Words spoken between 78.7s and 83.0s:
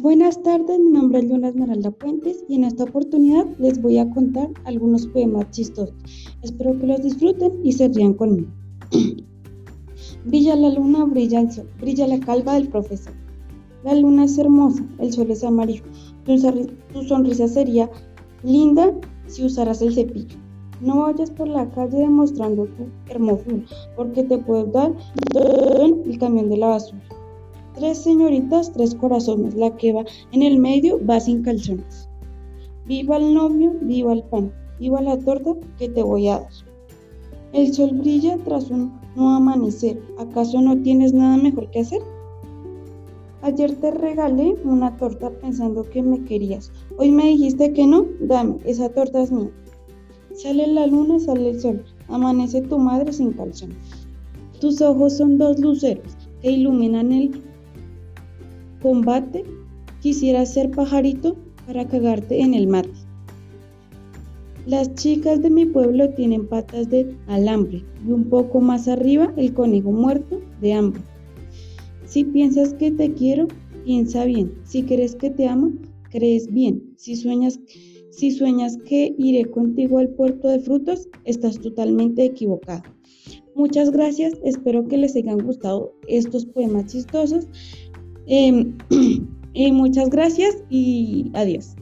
que iré contigo al puerto de frutos, estás totalmente equivocado.